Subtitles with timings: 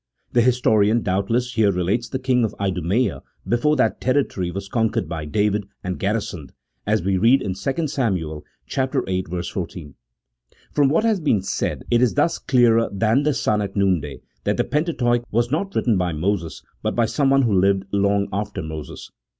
[0.33, 5.07] The historian, doubtless, here relates the kings of Idumaea before that territory was con quered
[5.07, 6.53] by David 1 and garrisoned,
[6.87, 8.15] as we read in 2 Sam.
[8.15, 9.43] viii.
[9.43, 9.95] 14.
[10.71, 14.57] From what has been said, it is thus clearer than the sun at noonday that
[14.57, 19.11] the Pentateuch was not written by Moses, but by someone who lived long after Moses.